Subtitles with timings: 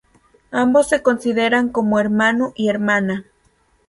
[0.49, 3.27] Ambos se consideran como hermano y hermana.